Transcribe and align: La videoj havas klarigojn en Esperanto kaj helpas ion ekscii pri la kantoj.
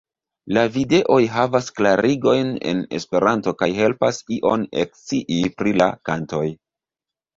La 0.57 0.61
videoj 0.77 1.17
havas 1.33 1.67
klarigojn 1.81 2.49
en 2.71 2.81
Esperanto 2.99 3.53
kaj 3.61 3.69
helpas 3.83 4.23
ion 4.39 4.67
ekscii 4.85 5.39
pri 5.61 5.77
la 5.83 5.91
kantoj. 6.11 6.45